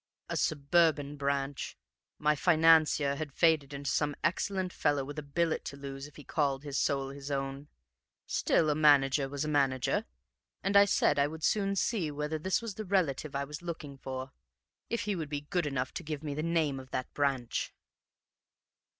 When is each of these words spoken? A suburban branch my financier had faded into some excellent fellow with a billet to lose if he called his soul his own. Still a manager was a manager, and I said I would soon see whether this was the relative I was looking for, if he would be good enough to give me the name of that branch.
A 0.29 0.35
suburban 0.35 1.15
branch 1.15 1.77
my 2.17 2.35
financier 2.35 3.17
had 3.17 3.31
faded 3.31 3.71
into 3.71 3.91
some 3.91 4.15
excellent 4.23 4.73
fellow 4.73 5.05
with 5.05 5.19
a 5.19 5.21
billet 5.21 5.63
to 5.65 5.77
lose 5.77 6.07
if 6.07 6.15
he 6.15 6.23
called 6.23 6.63
his 6.63 6.79
soul 6.79 7.09
his 7.09 7.29
own. 7.29 7.67
Still 8.25 8.71
a 8.71 8.73
manager 8.73 9.29
was 9.29 9.45
a 9.45 9.47
manager, 9.47 10.05
and 10.63 10.75
I 10.75 10.85
said 10.85 11.19
I 11.19 11.27
would 11.27 11.43
soon 11.43 11.75
see 11.75 12.09
whether 12.09 12.39
this 12.39 12.63
was 12.63 12.73
the 12.73 12.85
relative 12.85 13.35
I 13.35 13.43
was 13.43 13.61
looking 13.61 13.95
for, 13.99 14.31
if 14.89 15.01
he 15.01 15.15
would 15.15 15.29
be 15.29 15.41
good 15.41 15.67
enough 15.67 15.93
to 15.93 16.03
give 16.03 16.23
me 16.23 16.33
the 16.33 16.41
name 16.41 16.79
of 16.79 16.89
that 16.89 17.13
branch. 17.13 17.71